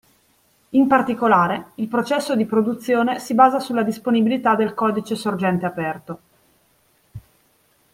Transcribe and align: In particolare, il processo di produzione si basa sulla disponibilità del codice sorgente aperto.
In 0.71 0.87
particolare, 0.87 1.73
il 1.75 1.87
processo 1.87 2.35
di 2.35 2.47
produzione 2.47 3.19
si 3.19 3.35
basa 3.35 3.59
sulla 3.59 3.83
disponibilità 3.83 4.55
del 4.55 4.73
codice 4.73 5.13
sorgente 5.15 5.65
aperto. 5.67 6.19